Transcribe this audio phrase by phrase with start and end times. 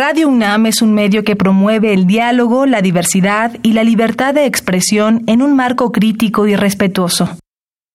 [0.00, 4.46] Radio UNAM es un medio que promueve el diálogo, la diversidad y la libertad de
[4.46, 7.36] expresión en un marco crítico y respetuoso.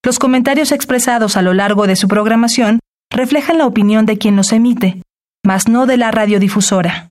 [0.04, 2.80] Los comentarios expresados a lo largo de su programación
[3.10, 5.02] reflejan la opinión de quien los emite,
[5.46, 7.08] mas no de la radiodifusora.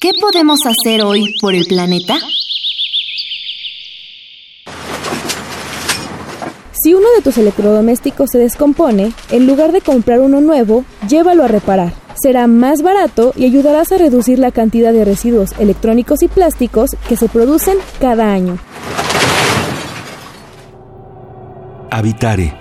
[0.00, 2.16] ¿Qué podemos hacer hoy por el planeta?
[6.72, 11.48] Si uno de tus electrodomésticos se descompone, en lugar de comprar uno nuevo, llévalo a
[11.48, 12.07] reparar.
[12.20, 17.16] Será más barato y ayudarás a reducir la cantidad de residuos electrónicos y plásticos que
[17.16, 18.58] se producen cada año.
[21.90, 22.54] Habitare.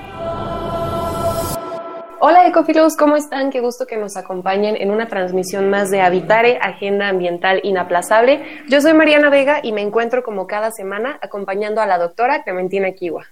[2.19, 3.49] Hola ecofilos, ¿cómo están?
[3.49, 8.43] Qué gusto que nos acompañen en una transmisión más de Habitare, Agenda Ambiental Inaplazable.
[8.67, 12.91] Yo soy Mariana Vega y me encuentro como cada semana acompañando a la doctora Clementina
[12.91, 13.25] Kiwa.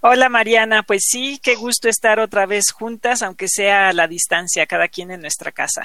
[0.00, 4.66] Hola Mariana, pues sí, qué gusto estar otra vez juntas, aunque sea a la distancia,
[4.66, 5.82] cada quien en nuestra casa.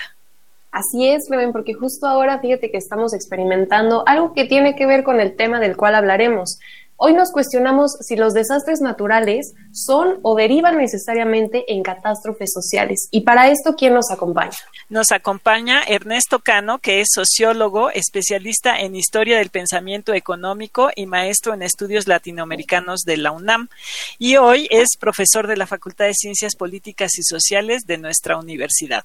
[0.71, 5.03] Así es, Clemen, porque justo ahora fíjate que estamos experimentando algo que tiene que ver
[5.03, 6.59] con el tema del cual hablaremos.
[6.99, 13.07] Hoy nos cuestionamos si los desastres naturales son o derivan necesariamente en catástrofes sociales.
[13.11, 14.57] Y para esto, ¿quién nos acompaña?
[14.89, 21.53] Nos acompaña Ernesto Cano, que es sociólogo, especialista en historia del pensamiento económico y maestro
[21.53, 23.69] en estudios latinoamericanos de la UNAM.
[24.17, 29.03] Y hoy es profesor de la Facultad de Ciencias Políticas y Sociales de nuestra universidad.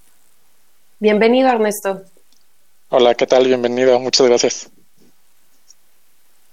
[0.98, 2.00] Bienvenido, Ernesto.
[2.88, 3.46] Hola, ¿qué tal?
[3.46, 4.00] Bienvenido.
[4.00, 4.71] Muchas gracias.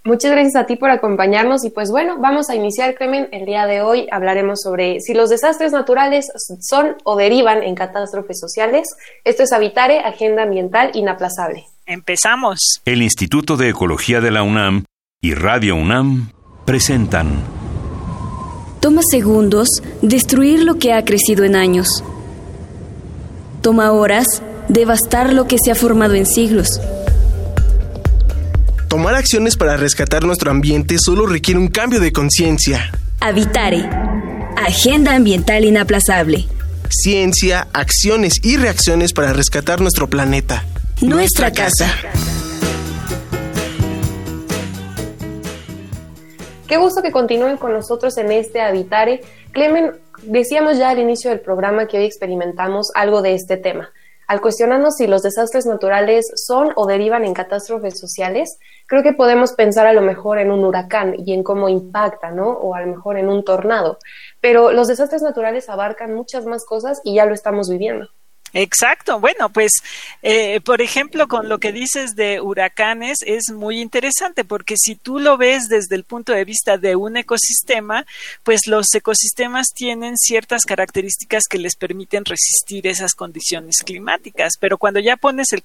[0.06, 3.28] Muchas gracias a ti por acompañarnos y pues bueno, vamos a iniciar, Clemen.
[3.32, 6.28] El día de hoy hablaremos sobre si los desastres naturales
[6.62, 8.88] son o derivan en catástrofes sociales.
[9.26, 11.66] Esto es Habitare, Agenda Ambiental Inaplazable.
[11.86, 12.82] Empezamos.
[12.86, 14.86] El Instituto de Ecología de la UNAM
[15.22, 16.32] y Radio UNAM
[16.66, 17.44] presentan.
[18.80, 19.68] Toma segundos
[20.02, 22.06] destruir lo que ha crecido en años.
[23.62, 26.80] Toma horas devastar lo que se ha formado en siglos.
[28.90, 32.90] Tomar acciones para rescatar nuestro ambiente solo requiere un cambio de conciencia.
[33.20, 33.88] Habitare.
[34.58, 36.48] Agenda ambiental inaplazable.
[36.90, 40.66] Ciencia, acciones y reacciones para rescatar nuestro planeta.
[41.02, 41.94] Nuestra, casa.
[46.68, 49.22] Qué gusto que continúen con nosotros en este Habitare.
[49.52, 49.92] Clemen,
[50.24, 53.92] decíamos ya al inicio del programa que hoy experimentamos algo de este tema.
[54.30, 59.54] Al cuestionarnos si los desastres naturales son o derivan en catástrofes sociales, creo que podemos
[59.54, 62.48] pensar a lo mejor en un huracán y en cómo impacta, ¿no?
[62.52, 63.98] O a lo mejor en un tornado.
[64.40, 68.08] Pero los desastres naturales abarcan muchas más cosas y ya lo estamos viviendo.
[68.54, 69.20] Exacto.
[69.20, 69.72] Bueno, pues,
[70.22, 75.20] eh, por ejemplo, con lo que dices de huracanes es muy interesante porque si tú
[75.20, 78.06] lo ves desde el punto de vista de un ecosistema,
[78.44, 85.00] pues los ecosistemas tienen ciertas características que les permiten resistir esas condiciones climáticas, pero cuando
[85.00, 85.64] ya pones el,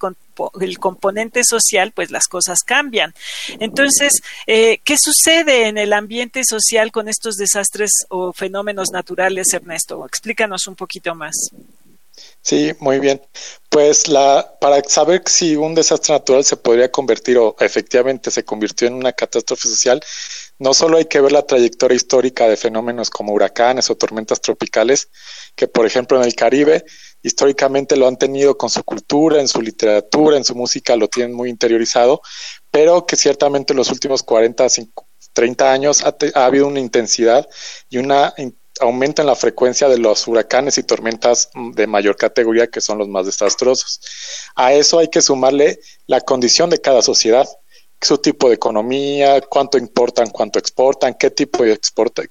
[0.60, 3.14] el componente social, pues las cosas cambian.
[3.60, 4.12] Entonces,
[4.46, 10.04] eh, ¿qué sucede en el ambiente social con estos desastres o fenómenos naturales, Ernesto?
[10.06, 11.34] Explícanos un poquito más.
[12.42, 13.22] Sí, muy bien.
[13.70, 18.86] Pues la, para saber si un desastre natural se podría convertir o efectivamente se convirtió
[18.86, 20.00] en una catástrofe social,
[20.58, 25.08] no solo hay que ver la trayectoria histórica de fenómenos como huracanes o tormentas tropicales,
[25.56, 26.84] que por ejemplo en el Caribe
[27.22, 31.34] históricamente lo han tenido con su cultura, en su literatura, en su música, lo tienen
[31.34, 32.20] muy interiorizado,
[32.70, 34.66] pero que ciertamente en los últimos 40,
[35.32, 37.48] 30 años ha, ha habido una intensidad
[37.88, 38.34] y una
[38.80, 43.26] en la frecuencia de los huracanes y tormentas de mayor categoría que son los más
[43.26, 44.00] desastrosos.
[44.56, 47.48] A eso hay que sumarle la condición de cada sociedad,
[48.00, 51.78] su tipo de economía, cuánto importan, cuánto exportan, qué tipo de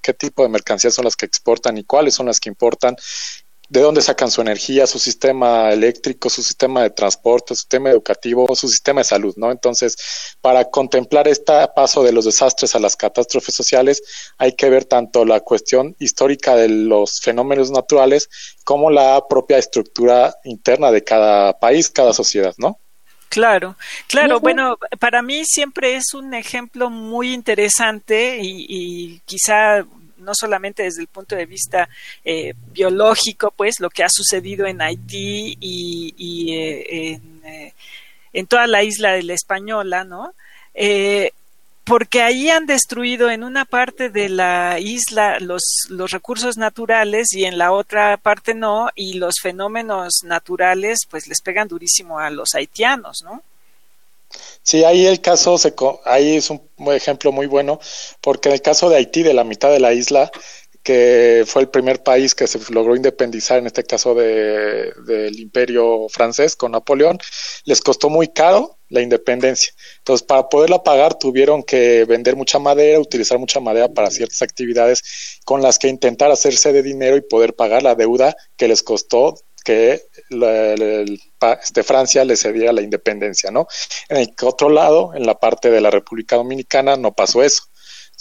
[0.02, 2.96] qué tipo de mercancías son las que exportan y cuáles son las que importan
[3.74, 8.56] de dónde sacan su energía, su sistema eléctrico, su sistema de transporte, su sistema educativo,
[8.56, 9.50] su sistema de salud, ¿no?
[9.50, 9.98] Entonces,
[10.42, 14.04] para contemplar este paso de los desastres a las catástrofes sociales,
[14.38, 18.30] hay que ver tanto la cuestión histórica de los fenómenos naturales
[18.64, 22.78] como la propia estructura interna de cada país, cada sociedad, ¿no?
[23.30, 23.76] Claro,
[24.06, 24.40] claro.
[24.40, 29.84] Bueno, para mí siempre es un ejemplo muy interesante y, y quizá
[30.24, 31.90] no solamente desde el punto de vista
[32.24, 37.74] eh, biológico, pues lo que ha sucedido en Haití y, eh, eh,
[38.34, 40.34] en, toda la isla de la Española, ¿no?
[41.84, 47.44] porque ahí han destruido en una parte de la isla los, los recursos naturales y
[47.44, 52.56] en la otra parte no, y los fenómenos naturales pues les pegan durísimo a los
[52.56, 53.44] haitianos, ¿no?
[54.62, 55.74] Sí, ahí el caso, se,
[56.06, 57.80] ahí es un ejemplo muy bueno,
[58.22, 60.32] porque en el caso de Haití, de la mitad de la isla,
[60.84, 66.08] que fue el primer país que se logró independizar, en este caso de, del imperio
[66.10, 67.18] francés con Napoleón,
[67.64, 69.74] les costó muy caro la independencia.
[70.00, 75.40] Entonces, para poderla pagar, tuvieron que vender mucha madera, utilizar mucha madera para ciertas actividades
[75.46, 79.36] con las que intentar hacerse de dinero y poder pagar la deuda que les costó
[79.64, 80.04] que
[81.62, 83.68] este, Francia le cediera la independencia, ¿no?
[84.10, 87.64] En el otro lado, en la parte de la República Dominicana, no pasó eso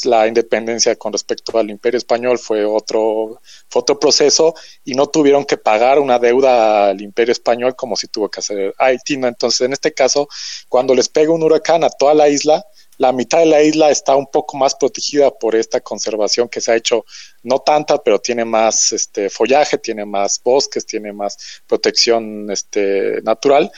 [0.05, 3.41] la independencia con respecto al imperio español fue otro,
[3.75, 4.55] otro proceso
[4.85, 8.75] y no tuvieron que pagar una deuda al imperio español como si tuvo que hacer
[8.79, 9.15] Haití.
[9.15, 10.29] Entonces, en este caso,
[10.69, 12.65] cuando les pega un huracán a toda la isla,
[12.99, 16.73] la mitad de la isla está un poco más protegida por esta conservación que se
[16.73, 17.05] ha hecho,
[17.43, 23.71] no tanta, pero tiene más este follaje, tiene más bosques, tiene más protección este, natural.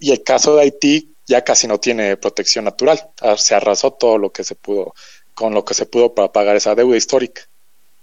[0.00, 3.10] Y el caso de Haití ya casi no tiene protección natural.
[3.36, 4.94] Se arrasó todo lo que se pudo
[5.34, 7.42] con lo que se pudo para pagar esa deuda histórica.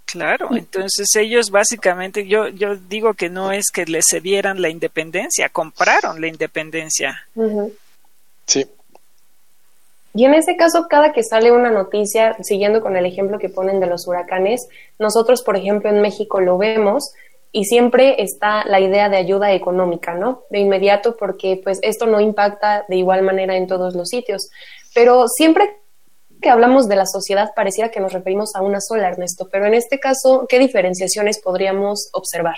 [0.06, 5.50] Claro, entonces ellos básicamente, yo, yo digo que no es que les cedieran la independencia,
[5.50, 7.28] compraron la independencia.
[8.46, 8.66] Sí.
[10.16, 13.82] Y en ese caso, cada que sale una noticia, siguiendo con el ejemplo que ponen
[13.82, 14.66] de los huracanes,
[14.98, 17.12] nosotros, por ejemplo, en México lo vemos
[17.52, 20.44] y siempre está la idea de ayuda económica, ¿no?
[20.50, 24.50] De inmediato, porque pues esto no impacta de igual manera en todos los sitios.
[24.94, 25.82] Pero siempre
[26.42, 29.74] que hablamos de la sociedad pareciera que nos referimos a una sola, Ernesto, pero en
[29.74, 32.56] este caso, ¿qué diferenciaciones podríamos observar?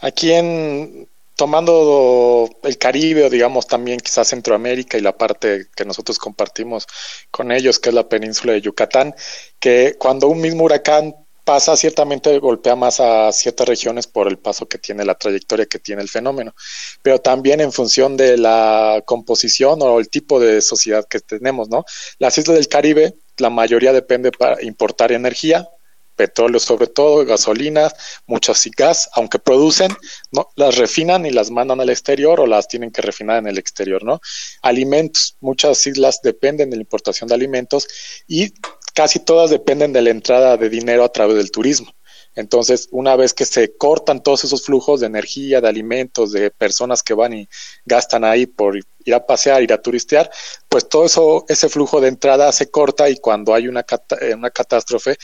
[0.00, 6.18] Aquí en tomando el Caribe o digamos también quizás Centroamérica y la parte que nosotros
[6.18, 6.86] compartimos
[7.30, 9.14] con ellos, que es la península de Yucatán,
[9.60, 14.66] que cuando un mismo huracán pasa, ciertamente golpea más a ciertas regiones por el paso
[14.66, 16.56] que tiene, la trayectoria que tiene el fenómeno,
[17.02, 21.84] pero también en función de la composición o el tipo de sociedad que tenemos, ¿no?
[22.18, 25.68] Las islas del Caribe, la mayoría depende para importar energía,
[26.16, 27.94] petróleo sobre todo, gasolinas,
[28.26, 29.94] muchas gas, aunque producen,
[30.32, 33.58] no las refinan y las mandan al exterior o las tienen que refinar en el
[33.58, 34.20] exterior, ¿no?
[34.62, 37.86] Alimentos, muchas islas dependen de la importación de alimentos
[38.26, 38.52] y
[38.94, 41.92] casi todas dependen de la entrada de dinero a través del turismo.
[42.36, 47.02] Entonces, una vez que se cortan todos esos flujos de energía, de alimentos, de personas
[47.02, 47.48] que van y
[47.86, 50.30] gastan ahí por ir a pasear, ir a turistear,
[50.68, 53.86] pues todo eso, ese flujo de entrada se corta y cuando hay una,
[54.20, 55.16] eh, una catástrofe,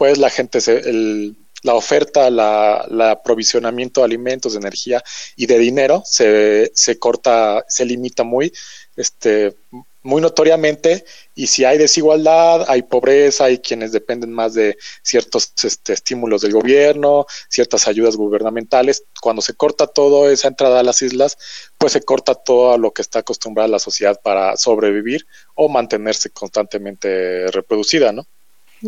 [0.00, 5.04] pues la gente se, el, la oferta, la, la, aprovisionamiento de alimentos, de energía
[5.36, 8.50] y de dinero se, se corta, se limita muy,
[8.96, 9.54] este,
[10.02, 11.04] muy notoriamente
[11.34, 16.54] y si hay desigualdad, hay pobreza, hay quienes dependen más de ciertos este, estímulos del
[16.54, 19.04] gobierno, ciertas ayudas gubernamentales.
[19.20, 21.36] Cuando se corta toda esa entrada a las islas,
[21.76, 25.26] pues se corta todo lo que está acostumbrada la sociedad para sobrevivir
[25.56, 28.26] o mantenerse constantemente reproducida, ¿no?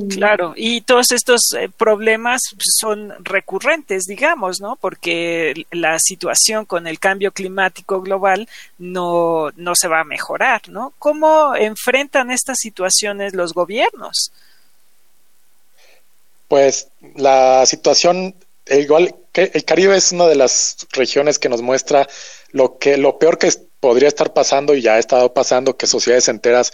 [0.09, 2.41] Claro, y todos estos eh, problemas
[2.81, 4.77] son recurrentes, digamos, ¿no?
[4.77, 8.49] Porque la situación con el cambio climático global
[8.79, 10.94] no, no se va a mejorar, ¿no?
[10.99, 14.33] ¿Cómo enfrentan estas situaciones los gobiernos?
[16.49, 18.35] Pues la situación,
[18.71, 22.09] igual que el Caribe es una de las regiones que nos muestra
[22.53, 23.50] lo que lo peor que
[23.81, 26.73] podría estar pasando y ya ha estado pasando, que sociedades enteras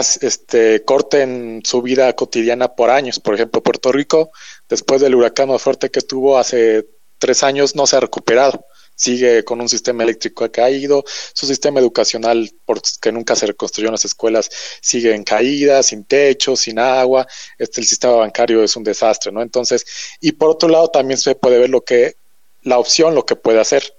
[0.00, 3.20] este, corten su vida cotidiana por años.
[3.20, 4.30] Por ejemplo, Puerto Rico,
[4.68, 6.86] después del huracán más fuerte que tuvo hace
[7.18, 8.66] tres años, no se ha recuperado.
[8.94, 11.04] Sigue con un sistema eléctrico caído,
[11.34, 14.48] su sistema educacional, porque nunca se reconstruyó en las escuelas,
[14.80, 17.26] sigue en caída, sin techo, sin agua.
[17.58, 19.42] Este, el sistema bancario es un desastre, ¿no?
[19.42, 19.84] Entonces,
[20.20, 22.16] y por otro lado, también se puede ver lo que,
[22.62, 23.94] la opción, lo que puede hacer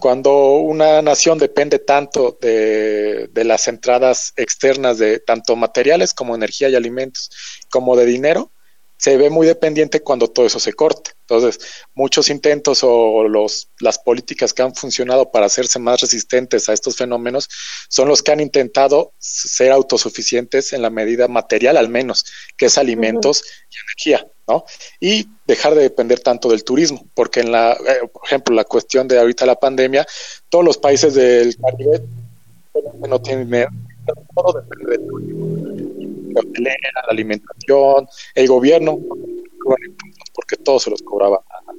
[0.00, 6.68] cuando una nación depende tanto de, de, las entradas externas de tanto materiales como energía
[6.68, 7.30] y alimentos,
[7.70, 8.52] como de dinero,
[8.98, 11.12] se ve muy dependiente cuando todo eso se corta.
[11.20, 11.60] Entonces,
[11.94, 16.96] muchos intentos o los, las políticas que han funcionado para hacerse más resistentes a estos
[16.96, 17.48] fenómenos
[17.88, 22.24] son los que han intentado ser autosuficientes en la medida material al menos,
[22.56, 23.76] que es alimentos y
[24.08, 24.64] energía, ¿no?
[25.00, 29.06] Y dejar de depender tanto del turismo, porque en la, eh, por ejemplo, la cuestión
[29.06, 30.06] de ahorita la pandemia,
[30.48, 32.02] todos los países del Caribe
[33.06, 33.66] no tienen
[34.34, 35.47] todo depende del turismo,
[36.32, 38.98] la alimentación, el gobierno,
[40.34, 41.72] porque todo se los cobraba a,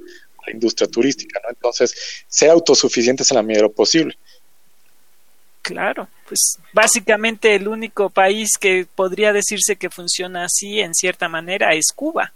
[0.46, 1.50] la industria turística, ¿no?
[1.50, 4.16] Entonces, ser autosuficientes en la medida de lo posible.
[5.62, 11.74] Claro, pues básicamente el único país que podría decirse que funciona así en cierta manera
[11.74, 12.32] es Cuba.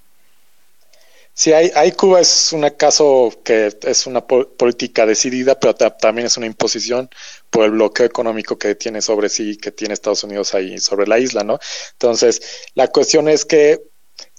[1.36, 6.36] Sí, hay, hay Cuba es un caso que es una política decidida, pero también es
[6.36, 7.10] una imposición
[7.50, 11.18] por el bloqueo económico que tiene sobre sí, que tiene Estados Unidos ahí sobre la
[11.18, 11.58] isla, ¿no?
[11.92, 12.40] Entonces,
[12.74, 13.82] la cuestión es que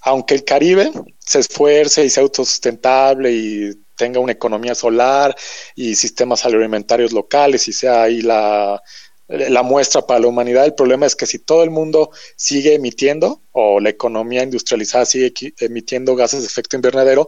[0.02, 5.34] aunque el Caribe se esfuerce y sea autosustentable y tenga una economía solar
[5.74, 8.80] y sistemas agroalimentarios locales y sea ahí la,
[9.28, 10.64] la muestra para la humanidad.
[10.64, 15.32] El problema es que si todo el mundo sigue emitiendo o la economía industrializada sigue
[15.58, 17.26] emitiendo gases de efecto invernadero,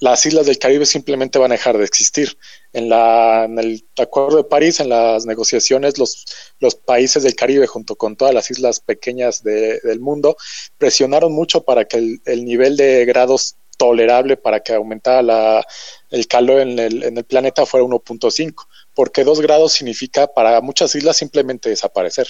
[0.00, 2.36] las islas del Caribe simplemente van a dejar de existir.
[2.72, 6.24] En, la, en el Acuerdo de París, en las negociaciones, los,
[6.60, 10.36] los países del Caribe, junto con todas las islas pequeñas del mundo,
[10.78, 15.66] presionaron mucho para que el, el nivel de grados tolerable para que aumentara la,
[16.10, 20.94] el calor en el, en el planeta fuera 1.5 porque dos grados significa para muchas
[20.94, 22.28] islas simplemente desaparecer.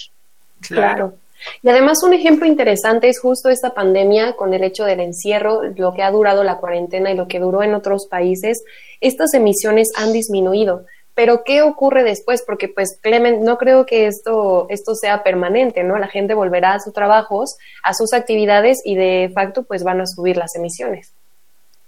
[0.61, 1.15] Claro.
[1.63, 5.93] Y además un ejemplo interesante es justo esta pandemia con el hecho del encierro, lo
[5.93, 8.65] que ha durado la cuarentena y lo que duró en otros países,
[9.03, 10.87] estas emisiones han disminuido.
[11.15, 12.43] Pero ¿qué ocurre después?
[12.43, 15.99] Porque pues Clement, no creo que esto, esto sea permanente, ¿no?
[15.99, 20.07] La gente volverá a sus trabajos, a sus actividades y de facto pues van a
[20.07, 21.13] subir las emisiones.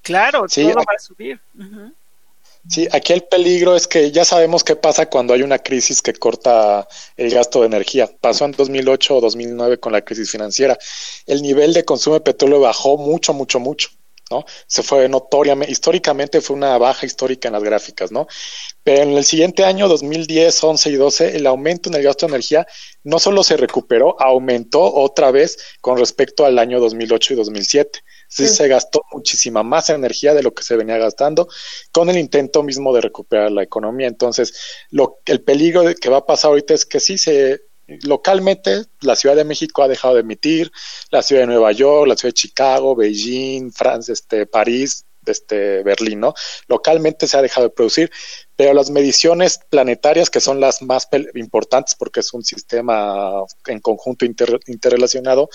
[0.07, 1.41] Claro, todo va a subir.
[2.69, 6.13] Sí, aquí el peligro es que ya sabemos qué pasa cuando hay una crisis que
[6.13, 6.87] corta
[7.17, 8.09] el gasto de energía.
[8.21, 10.79] Pasó en 2008 o 2009 con la crisis financiera.
[11.27, 13.89] El nivel de consumo de petróleo bajó mucho, mucho, mucho.
[14.31, 14.45] ¿No?
[14.67, 18.27] Se fue notoriamente, históricamente fue una baja histórica en las gráficas, ¿no?
[18.83, 22.33] Pero en el siguiente año, 2010, 11 y 12, el aumento en el gasto de
[22.33, 22.67] energía
[23.05, 28.01] no solo se recuperó, aumentó otra vez con respecto al año 2008 y 2007.
[28.29, 31.49] Sí, se gastó muchísima más energía de lo que se venía gastando
[31.93, 34.09] con el intento mismo de recuperar la economía.
[34.09, 34.53] Entonces,
[34.91, 37.61] lo, el peligro que va a pasar ahorita es que sí se
[38.03, 40.73] localmente la Ciudad de México ha dejado de emitir,
[41.11, 46.21] la Ciudad de Nueva York, la Ciudad de Chicago, Beijing, Francia, este, París, este, Berlín,
[46.21, 46.35] ¿no?
[46.69, 48.11] Localmente se ha dejado de producir,
[48.55, 54.25] pero las mediciones planetarias, que son las más importantes porque es un sistema en conjunto
[54.25, 55.49] interrelacionado,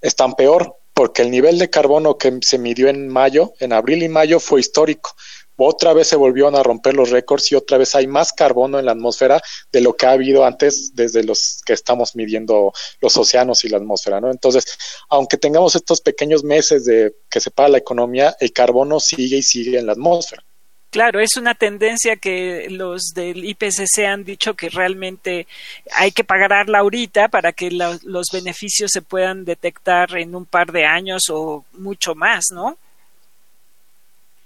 [0.00, 4.08] están peor porque el nivel de carbono que se midió en mayo, en abril y
[4.08, 5.14] mayo, fue histórico.
[5.62, 8.86] Otra vez se volvieron a romper los récords y otra vez hay más carbono en
[8.86, 13.64] la atmósfera de lo que ha habido antes desde los que estamos midiendo los océanos
[13.64, 14.30] y la atmósfera, ¿no?
[14.30, 14.64] Entonces,
[15.08, 19.42] aunque tengamos estos pequeños meses de que se para la economía, el carbono sigue y
[19.42, 20.42] sigue en la atmósfera.
[20.90, 25.46] Claro, es una tendencia que los del IPCC han dicho que realmente
[25.92, 30.86] hay que pagarla ahorita para que los beneficios se puedan detectar en un par de
[30.86, 32.76] años o mucho más, ¿no?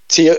[0.08, 0.30] Sí,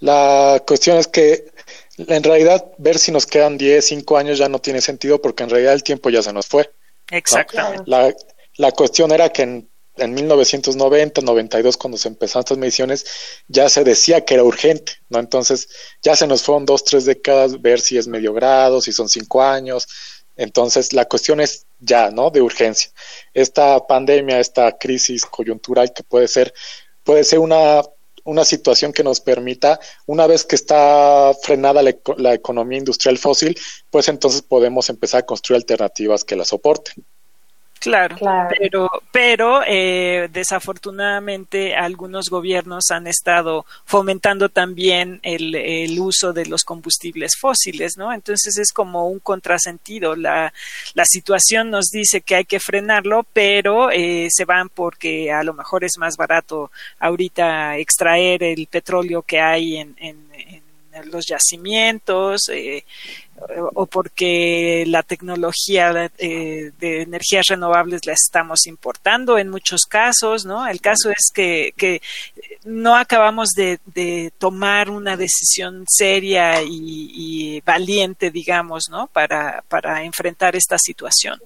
[0.00, 1.52] la cuestión es que
[1.96, 5.50] en realidad ver si nos quedan 10, 5 años ya no tiene sentido porque en
[5.50, 6.70] realidad el tiempo ya se nos fue.
[7.10, 7.84] Exactamente.
[7.86, 8.14] La,
[8.56, 13.06] la cuestión era que en en 1990, 92, cuando se empezaron estas mediciones,
[13.48, 15.18] ya se decía que era urgente, ¿no?
[15.18, 15.68] Entonces,
[16.02, 19.42] ya se nos fueron dos, tres décadas ver si es medio grado, si son cinco
[19.42, 19.86] años.
[20.36, 22.30] Entonces, la cuestión es ya, ¿no?
[22.30, 22.90] De urgencia.
[23.34, 26.54] Esta pandemia, esta crisis coyuntural que puede ser,
[27.04, 27.82] puede ser una,
[28.24, 33.58] una situación que nos permita, una vez que está frenada la, la economía industrial fósil,
[33.90, 37.04] pues entonces podemos empezar a construir alternativas que la soporten.
[37.82, 38.16] Claro,
[38.58, 46.62] pero, pero eh, desafortunadamente algunos gobiernos han estado fomentando también el, el, uso de los
[46.62, 48.12] combustibles fósiles, ¿no?
[48.12, 50.14] Entonces es como un contrasentido.
[50.14, 50.52] La,
[50.94, 55.52] la situación nos dice que hay que frenarlo, pero eh, se van porque a lo
[55.52, 56.70] mejor es más barato
[57.00, 60.62] ahorita extraer el petróleo que hay en, en, en
[61.06, 62.84] los yacimientos, eh,
[63.74, 70.66] o porque la tecnología eh, de energías renovables la estamos importando en muchos casos, ¿no?
[70.66, 72.00] El caso es que, que
[72.64, 73.80] no acabamos de,
[74.38, 79.06] tomar una decisión seria y, valiente, digamos, ¿no?
[79.08, 81.40] Para, para enfrentar esta situación.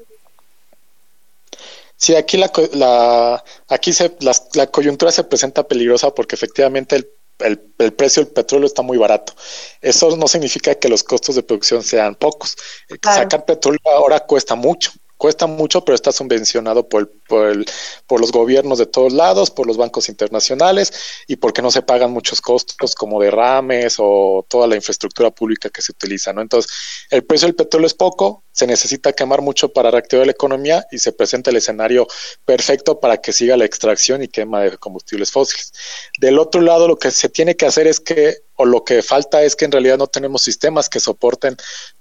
[1.97, 7.09] Sí, aquí la, la aquí se, la, la coyuntura se presenta peligrosa porque efectivamente el
[7.39, 7.59] el,
[7.95, 9.35] precio del petróleo está muy barato.
[9.81, 12.57] Eso no significa que los costos de producción sean pocos.
[13.03, 17.65] Sacar petróleo ahora cuesta mucho cuesta mucho, pero está subvencionado por, por,
[18.07, 20.93] por, los gobiernos de todos lados, por los bancos internacionales
[21.27, 25.83] y porque no se pagan muchos costos como derrames o toda la infraestructura pública que
[25.83, 26.43] se utiliza, ¿no?
[26.43, 26.71] Entonces,
[27.11, 30.99] el precio del petróleo es poco, se necesita quemar mucho para reactivar la economía y
[30.99, 32.07] se presenta el escenario
[32.45, 35.73] perfecto para que siga la extracción y quema de combustibles fósiles.
[36.19, 39.43] Del otro lado, lo que se tiene que hacer es que, o lo que falta
[39.43, 41.57] es que en realidad no tenemos sistemas que soporten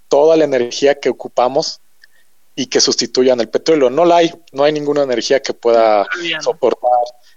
[0.08, 1.82] toda la energía que ocupamos
[2.56, 3.90] y que sustituyan el petróleo.
[3.90, 6.08] No la hay, no hay ninguna energía que pueda
[6.42, 6.90] soportar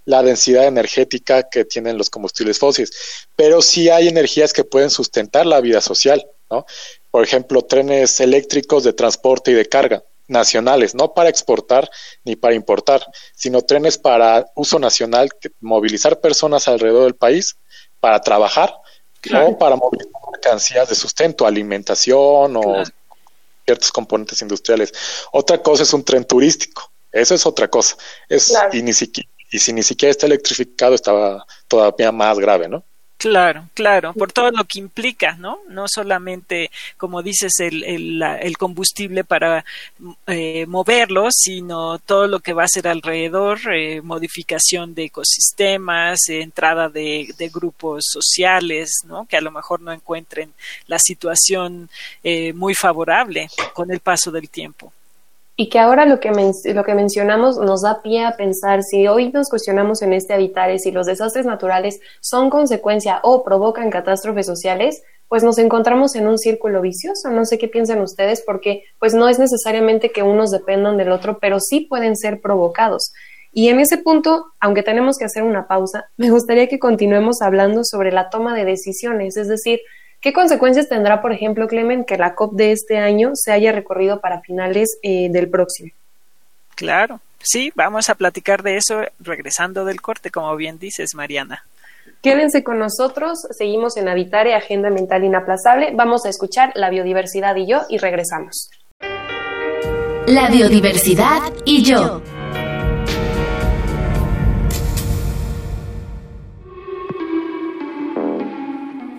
[0.05, 5.45] la densidad energética que tienen los combustibles fósiles, pero sí hay energías que pueden sustentar
[5.45, 6.65] la vida social, ¿no?
[7.11, 10.03] Por ejemplo, trenes eléctricos de transporte y de carga.
[10.29, 11.89] nacionales, no para exportar
[12.23, 17.57] ni para importar, sino trenes para uso nacional, movilizar personas alrededor del país
[17.99, 18.73] para trabajar
[19.33, 22.83] o para movilizar mercancías de sustento, alimentación o
[23.69, 24.91] ciertos componentes industriales.
[25.31, 27.95] Otra cosa es un tren turístico, eso es otra cosa.
[28.27, 32.83] Es, y, ni siquiera, y si ni siquiera está electrificado, estaba todavía más grave, ¿no?
[33.19, 35.59] Claro, claro, por todo lo que implica, ¿no?
[35.67, 39.65] No solamente, como dices, el, el, combustible para
[40.25, 46.87] eh, moverlo, sino todo lo que va a ser alrededor, eh, modificación de ecosistemas, entrada
[46.87, 49.25] de, de, grupos sociales, ¿no?
[49.25, 50.53] Que a lo mejor no encuentren
[50.87, 51.89] la situación
[52.23, 54.93] eh, muy favorable con el paso del tiempo
[55.61, 56.31] y que ahora lo que,
[56.73, 60.79] lo que mencionamos nos da pie a pensar si hoy nos cuestionamos en este habitar
[60.79, 66.37] si los desastres naturales son consecuencia o provocan catástrofes sociales, pues nos encontramos en un
[66.37, 67.29] círculo vicioso.
[67.29, 71.39] No sé qué piensan ustedes porque pues no es necesariamente que unos dependan del otro,
[71.41, 73.11] pero sí pueden ser provocados.
[73.51, 77.83] Y en ese punto, aunque tenemos que hacer una pausa, me gustaría que continuemos hablando
[77.83, 79.81] sobre la toma de decisiones, es decir,
[80.21, 84.19] ¿Qué consecuencias tendrá, por ejemplo, Clemen, que la COP de este año se haya recorrido
[84.19, 85.91] para finales eh, del próximo?
[86.75, 91.63] Claro, sí, vamos a platicar de eso regresando del corte, como bien dices, Mariana.
[92.21, 97.65] Quédense con nosotros, seguimos en Habitare, Agenda Mental Inaplazable, vamos a escuchar La Biodiversidad y
[97.65, 98.69] yo y regresamos.
[100.27, 102.21] La biodiversidad y yo.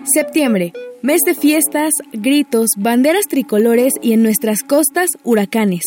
[0.05, 5.81] Septiembre, mes de fiestas, gritos, banderas tricolores y en nuestras costas huracanes.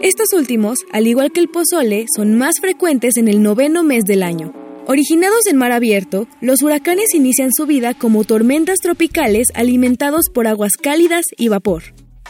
[0.00, 4.22] Estos últimos, al igual que el pozole, son más frecuentes en el noveno mes del
[4.22, 4.52] año.
[4.86, 10.72] Originados en mar abierto, los huracanes inician su vida como tormentas tropicales alimentados por aguas
[10.72, 11.82] cálidas y vapor.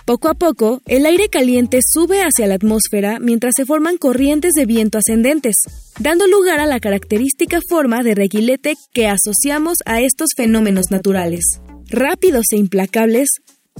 [0.04, 4.66] Poco a poco, el aire caliente sube hacia la atmósfera mientras se forman corrientes de
[4.66, 5.54] viento ascendentes,
[6.00, 12.46] dando lugar a la característica forma de reguilete que asociamos a estos fenómenos naturales rápidos
[12.52, 13.28] e implacables,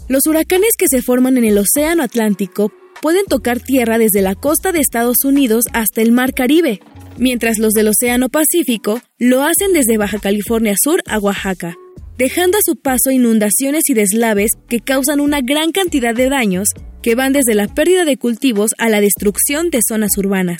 [0.08, 2.72] los huracanes que se forman en el Océano Atlántico
[3.02, 6.80] pueden tocar tierra desde la costa de Estados Unidos hasta el Mar Caribe,
[7.16, 11.76] mientras los del Océano Pacífico lo hacen desde Baja California Sur a Oaxaca,
[12.16, 16.68] dejando a su paso inundaciones y deslaves que causan una gran cantidad de daños
[17.02, 20.59] que van desde la pérdida de cultivos a la destrucción de zonas urbanas.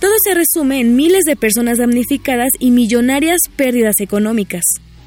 [0.00, 4.64] Todo se resume en miles de personas damnificadas y millonarias pérdidas económicas.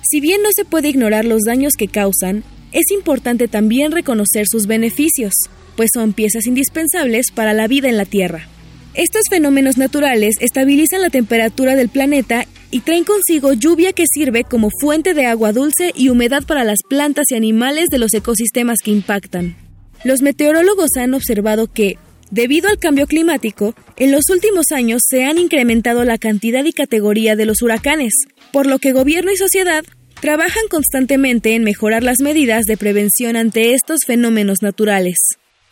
[0.09, 4.65] Si bien no se puede ignorar los daños que causan, es importante también reconocer sus
[4.65, 5.33] beneficios,
[5.75, 8.47] pues son piezas indispensables para la vida en la Tierra.
[8.95, 14.69] Estos fenómenos naturales estabilizan la temperatura del planeta y traen consigo lluvia que sirve como
[14.81, 18.89] fuente de agua dulce y humedad para las plantas y animales de los ecosistemas que
[18.89, 19.57] impactan.
[20.03, 21.99] Los meteorólogos han observado que,
[22.31, 27.35] debido al cambio climático, en los últimos años se han incrementado la cantidad y categoría
[27.35, 28.13] de los huracanes,
[28.51, 29.83] por lo que gobierno y sociedad
[30.21, 35.17] trabajan constantemente en mejorar las medidas de prevención ante estos fenómenos naturales.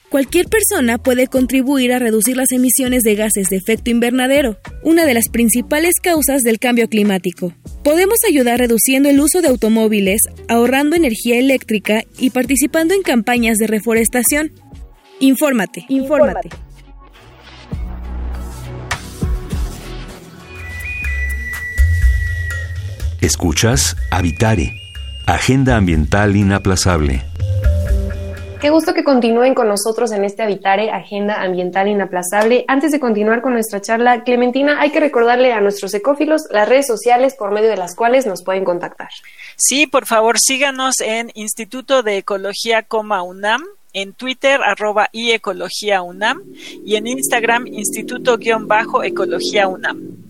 [0.09, 5.13] Cualquier persona puede contribuir a reducir las emisiones de gases de efecto invernadero, una de
[5.13, 7.53] las principales causas del cambio climático.
[7.83, 13.67] Podemos ayudar reduciendo el uso de automóviles, ahorrando energía eléctrica y participando en campañas de
[13.67, 14.53] reforestación.
[15.19, 16.49] Infórmate, infórmate.
[23.21, 24.79] Escuchas Habitare,
[25.25, 27.23] Agenda Ambiental Inaplazable.
[28.61, 32.63] Qué gusto que continúen con nosotros en este Habitare, Agenda Ambiental Inaplazable.
[32.67, 36.85] Antes de continuar con nuestra charla, Clementina, hay que recordarle a nuestros ecófilos las redes
[36.85, 39.09] sociales por medio de las cuales nos pueden contactar.
[39.55, 46.43] Sí, por favor, síganos en Instituto de Ecología, UNAM, en Twitter, arroba y Ecología UNAM,
[46.85, 50.26] y en Instagram, Instituto-Ecología UNAM.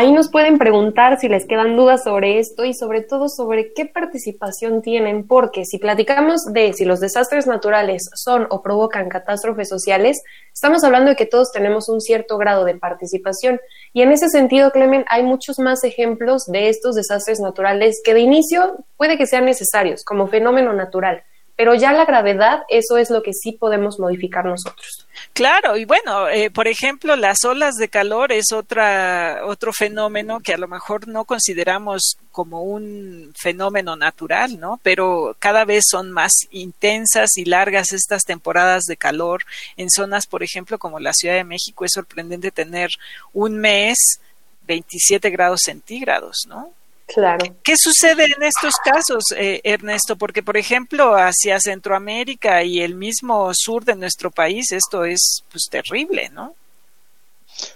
[0.00, 3.84] Ahí nos pueden preguntar si les quedan dudas sobre esto y sobre todo sobre qué
[3.84, 10.22] participación tienen, porque si platicamos de si los desastres naturales son o provocan catástrofes sociales,
[10.54, 13.58] estamos hablando de que todos tenemos un cierto grado de participación.
[13.92, 18.20] Y en ese sentido, Clemen, hay muchos más ejemplos de estos desastres naturales que de
[18.20, 21.24] inicio puede que sean necesarios como fenómeno natural
[21.58, 25.08] pero ya la gravedad, eso es lo que sí podemos modificar nosotros.
[25.32, 30.54] Claro, y bueno, eh, por ejemplo, las olas de calor es otra, otro fenómeno que
[30.54, 34.78] a lo mejor no consideramos como un fenómeno natural, ¿no?
[34.84, 39.42] Pero cada vez son más intensas y largas estas temporadas de calor
[39.76, 41.84] en zonas, por ejemplo, como la Ciudad de México.
[41.84, 42.90] Es sorprendente tener
[43.32, 44.20] un mes
[44.68, 46.72] 27 grados centígrados, ¿no?
[47.08, 47.56] Claro.
[47.64, 50.16] ¿Qué sucede en estos casos, eh, Ernesto?
[50.16, 55.68] Porque, por ejemplo, hacia Centroamérica y el mismo sur de nuestro país, esto es pues
[55.70, 56.54] terrible, ¿no?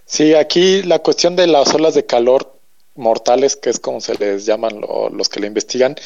[0.04, 2.51] Sí, aquí la cuestión de las olas de calor
[2.94, 4.80] mortales, que es como se les llaman
[5.12, 5.96] los que le investigan,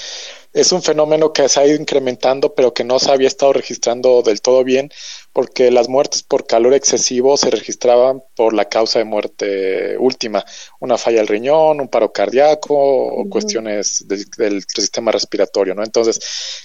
[0.57, 4.23] es un fenómeno que se ha ido incrementando, pero que no se había estado registrando
[4.23, 4.91] del todo bien,
[5.35, 10.47] porque las muertes por calor excesivo se registraban por la causa de muerte última,
[10.81, 15.85] una falla del riñón, un paro cardíaco o cuestiones del sistema respiratorio, ¿no?
[15.85, 16.21] Entonces,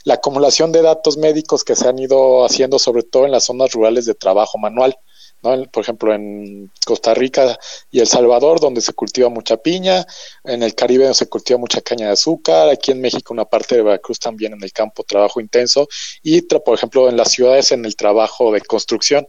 [0.06, 3.74] la acumulación de datos médicos que se han ido haciendo, sobre todo en las zonas
[3.74, 4.96] rurales de trabajo manual,
[5.42, 7.58] por ejemplo, en Costa Rica
[7.90, 10.06] y El Salvador, donde se cultiva mucha piña,
[10.44, 13.76] en el Caribe donde se cultiva mucha caña de azúcar, aquí en México una parte
[13.76, 15.88] de Veracruz también en el campo trabajo intenso
[16.22, 19.28] y, por ejemplo, en las ciudades en el trabajo de construcción.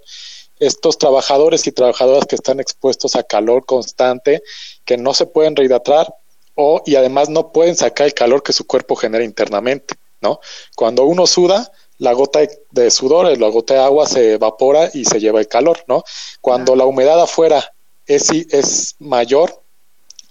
[0.58, 4.42] Estos trabajadores y trabajadoras que están expuestos a calor constante,
[4.84, 6.14] que no se pueden rehidratar
[6.54, 10.40] o y además no pueden sacar el calor que su cuerpo genera internamente, ¿no?
[10.76, 11.72] Cuando uno suda,
[12.02, 12.40] la gota
[12.72, 16.02] de sudor, la gota de agua se evapora y se lleva el calor, ¿no?
[16.40, 17.72] Cuando la humedad afuera
[18.06, 19.62] es, es mayor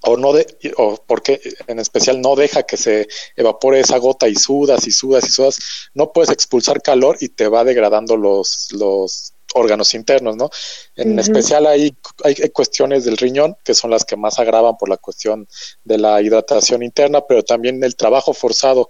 [0.02, 3.08] o no de, o porque en especial no deja que se
[3.38, 5.60] evapore esa gota y sudas y sudas y sudas,
[5.94, 10.50] no puedes expulsar calor y te va degradando los, los órganos internos, ¿no?
[10.96, 14.98] En especial hay, hay, cuestiones del riñón que son las que más agravan por la
[14.98, 15.48] cuestión
[15.84, 18.90] de la hidratación interna, pero también el trabajo forzado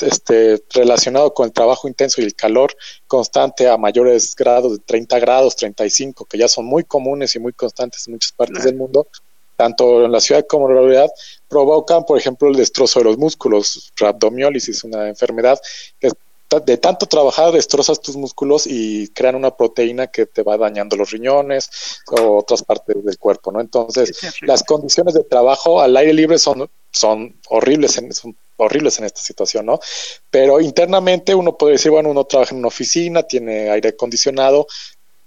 [0.00, 5.18] este, relacionado con el trabajo intenso y el calor constante a mayores grados de 30
[5.18, 9.06] grados, 35, que ya son muy comunes y muy constantes en muchas partes del mundo,
[9.56, 11.10] tanto en la ciudad como en la realidad,
[11.48, 13.92] provocan, por ejemplo, el destrozo de los músculos.
[13.96, 15.58] Rhabdomiólisis, una enfermedad
[15.98, 16.10] que
[16.64, 21.10] de tanto trabajar destrozas tus músculos y crean una proteína que te va dañando los
[21.10, 21.68] riñones
[22.06, 23.60] o otras partes del cuerpo, ¿no?
[23.60, 29.04] Entonces, las condiciones de trabajo al aire libre son, son horribles, en, son horribles en
[29.04, 29.78] esta situación, ¿no?
[30.30, 34.66] Pero internamente uno puede decir, bueno, uno trabaja en una oficina, tiene aire acondicionado,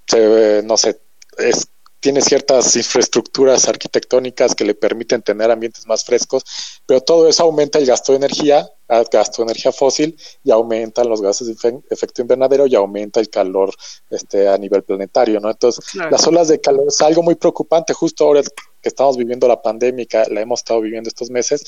[0.07, 0.99] se, no sé,
[1.37, 1.67] es
[1.99, 6.43] tiene ciertas infraestructuras arquitectónicas que le permiten tener ambientes más frescos,
[6.85, 11.09] pero todo eso aumenta el gasto de energía, el gasto de energía fósil y aumentan
[11.09, 13.73] los gases de efecto invernadero y aumenta el calor
[14.09, 15.49] este, a nivel planetario, ¿no?
[15.49, 18.41] Entonces, las olas de calor es algo muy preocupante justo ahora
[18.81, 21.63] que estamos viviendo la pandemia, la hemos estado viviendo estos meses,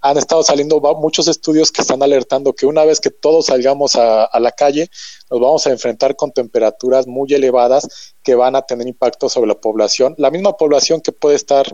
[0.00, 4.28] han estado saliendo muchos estudios que están alertando que una vez que todos salgamos a,
[4.38, 4.90] la calle,
[5.30, 9.60] nos vamos a enfrentar con temperaturas muy elevadas que van a tener impacto sobre la
[9.60, 11.66] población, la misma población que puede estar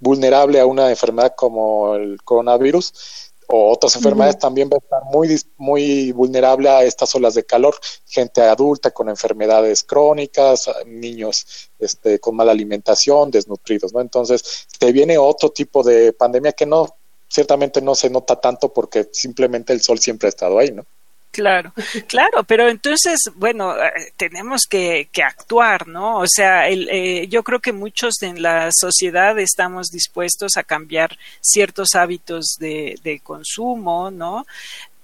[0.00, 5.40] vulnerable a una enfermedad como el coronavirus, o otras enfermedades también va a estar muy,
[5.56, 7.74] muy vulnerable a estas olas de calor.
[8.06, 14.00] Gente adulta con enfermedades crónicas, niños este, con mala alimentación, desnutridos, ¿no?
[14.00, 16.96] Entonces, te viene otro tipo de pandemia que no,
[17.28, 20.84] ciertamente no se nota tanto porque simplemente el sol siempre ha estado ahí, ¿no?
[21.34, 21.72] Claro,
[22.06, 26.18] claro, pero entonces, bueno, eh, tenemos que, que actuar, ¿no?
[26.18, 31.18] O sea, el, eh, yo creo que muchos en la sociedad estamos dispuestos a cambiar
[31.40, 34.46] ciertos hábitos de, de consumo, ¿no?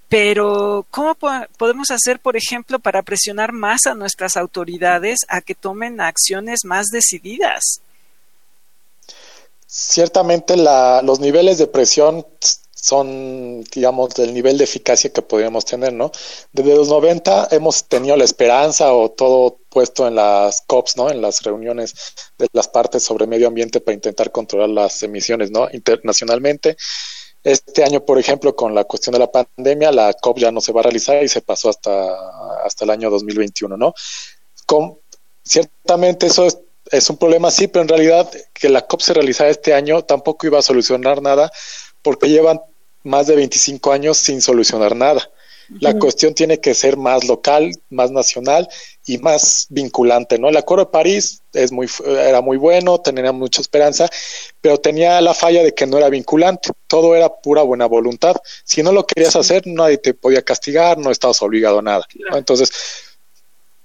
[0.08, 1.16] Pero, ¿cómo
[1.56, 6.86] podemos hacer, por ejemplo, para presionar más a nuestras autoridades a que tomen acciones más
[6.92, 7.80] decididas?
[9.66, 12.24] Ciertamente la, los niveles de presión
[12.80, 16.10] son, digamos, del nivel de eficacia que podríamos tener, ¿no?
[16.52, 21.10] Desde los 90 hemos tenido la esperanza o todo puesto en las COPs, ¿no?
[21.10, 21.94] En las reuniones
[22.38, 25.68] de las partes sobre medio ambiente para intentar controlar las emisiones, ¿no?
[25.72, 26.76] Internacionalmente.
[27.42, 30.72] Este año, por ejemplo, con la cuestión de la pandemia, la COP ya no se
[30.72, 33.94] va a realizar y se pasó hasta, hasta el año 2021, ¿no?
[34.66, 34.98] Con,
[35.42, 36.58] ciertamente eso es,
[36.90, 40.46] es un problema, sí, pero en realidad que la COP se realizara este año tampoco
[40.46, 41.50] iba a solucionar nada
[42.02, 42.60] porque llevan
[43.02, 45.30] más de 25 años sin solucionar nada.
[45.78, 48.68] La cuestión tiene que ser más local, más nacional
[49.06, 50.48] y más vinculante, ¿no?
[50.48, 54.08] El Acuerdo de París es muy, era muy bueno, tenía mucha esperanza,
[54.60, 58.34] pero tenía la falla de que no era vinculante, todo era pura buena voluntad.
[58.64, 62.04] Si no lo querías hacer, nadie te podía castigar, no estabas obligado a nada.
[62.34, 62.72] Entonces,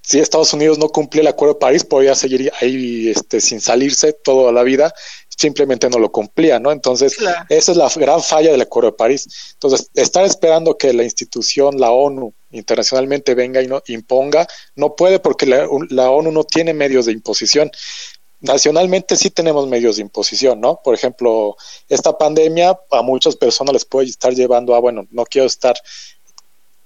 [0.01, 4.13] si Estados Unidos no cumplía el Acuerdo de París, podía seguir ahí este, sin salirse
[4.13, 4.93] toda la vida
[5.35, 6.71] simplemente no lo cumplía, ¿no?
[6.71, 7.15] Entonces,
[7.49, 9.27] esa es la gran falla del Acuerdo de París.
[9.53, 15.19] Entonces, estar esperando que la institución, la ONU, internacionalmente venga y no imponga, no puede
[15.19, 17.69] porque la, ONU no tiene medios de imposición.
[18.41, 20.79] Nacionalmente sí tenemos medios de imposición, ¿no?
[20.83, 21.57] Por ejemplo,
[21.89, 25.75] esta pandemia a muchas personas les puede estar llevando a, bueno, no quiero estar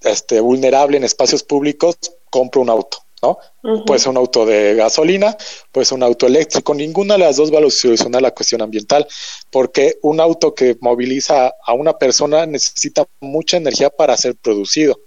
[0.02, 1.98] este, vulnerable en espacios públicos,
[2.30, 3.38] compro un auto ¿no?
[3.86, 5.36] Puede ser un auto de gasolina,
[5.72, 9.08] puede ser un auto eléctrico, ninguna de las dos va a solucionar la cuestión ambiental,
[9.52, 15.00] porque un auto que moviliza a una persona necesita mucha energía para ser producido,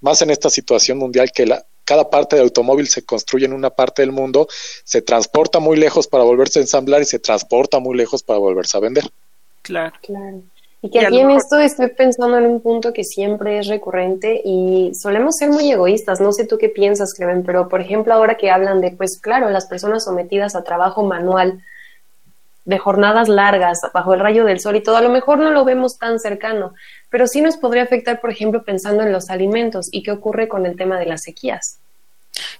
[0.00, 3.70] más en esta situación mundial que la, cada parte del automóvil se construye en una
[3.70, 4.46] parte del mundo,
[4.84, 8.76] se transporta muy lejos para volverse a ensamblar y se transporta muy lejos para volverse
[8.76, 9.04] a vender.
[9.62, 9.94] Claro.
[10.02, 10.42] Claro.
[10.80, 14.92] Y que aquí en esto estoy pensando en un punto que siempre es recurrente y
[14.94, 16.20] solemos ser muy egoístas.
[16.20, 19.50] No sé tú qué piensas, Clemen, pero por ejemplo ahora que hablan de, pues claro,
[19.50, 21.60] las personas sometidas a trabajo manual,
[22.64, 25.64] de jornadas largas, bajo el rayo del sol y todo, a lo mejor no lo
[25.64, 26.74] vemos tan cercano,
[27.08, 30.66] pero sí nos podría afectar, por ejemplo, pensando en los alimentos y qué ocurre con
[30.66, 31.78] el tema de las sequías.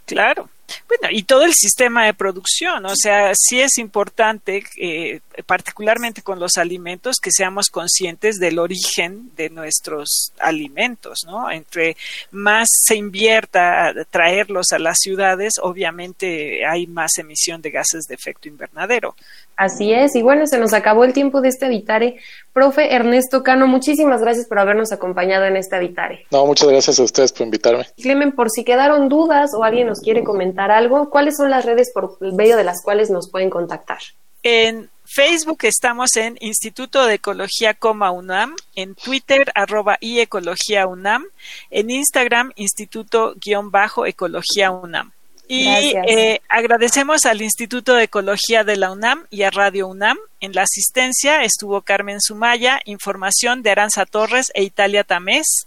[0.07, 0.49] Claro.
[0.87, 6.39] Bueno, y todo el sistema de producción, o sea, sí es importante, eh, particularmente con
[6.39, 11.51] los alimentos, que seamos conscientes del origen de nuestros alimentos, ¿no?
[11.51, 11.97] Entre
[12.31, 18.15] más se invierta a traerlos a las ciudades, obviamente hay más emisión de gases de
[18.15, 19.15] efecto invernadero.
[19.57, 22.17] Así es, y bueno, se nos acabó el tiempo de este Habitare.
[22.53, 26.27] Profe Ernesto Cano, muchísimas gracias por habernos acompañado en este Habitare.
[26.31, 27.85] No, muchas gracias a ustedes por invitarme.
[28.01, 31.93] Clemen, por si quedaron dudas o alguien nos quiere comentar algo, ¿cuáles son las redes
[31.93, 33.99] por medio de las cuales nos pueden contactar?
[34.43, 41.25] En Facebook estamos en Instituto de Ecología, UNAM, en Twitter, arroba y Ecología UNAM,
[41.71, 45.13] en Instagram, Instituto-Ecología UNAM.
[45.51, 50.19] Y eh, agradecemos al Instituto de Ecología de la UNAM y a Radio UNAM.
[50.41, 55.67] En la asistencia estuvo Carmen Sumaya, información de Aranza Torres e Italia Tamés.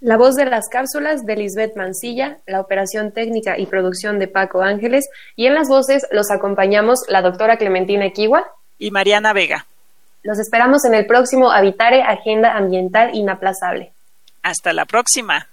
[0.00, 4.60] La voz de las cápsulas de Lisbeth Mancilla, la operación técnica y producción de Paco
[4.60, 8.44] Ángeles, y en las voces los acompañamos la doctora Clementina Equiwa
[8.78, 9.66] y Mariana Vega.
[10.22, 13.94] Los esperamos en el próximo Habitare Agenda Ambiental Inaplazable.
[14.42, 15.48] Hasta la próxima.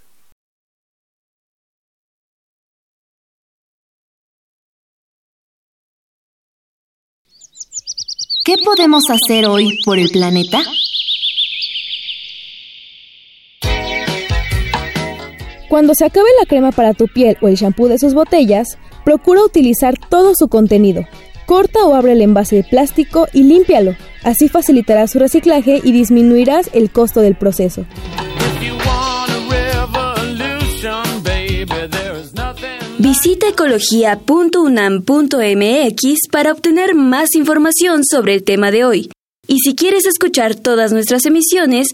[8.44, 10.60] ¿Qué podemos hacer hoy por el planeta?
[15.74, 19.44] Cuando se acabe la crema para tu piel o el shampoo de sus botellas, procura
[19.44, 21.04] utilizar todo su contenido.
[21.48, 23.96] Corta o abre el envase de plástico y límpialo.
[24.22, 27.88] Así facilitarás su reciclaje y disminuirás el costo del proceso.
[33.00, 39.10] Visita ecología.unam.mx para obtener más información sobre el tema de hoy.
[39.48, 41.94] Y si quieres escuchar todas nuestras emisiones,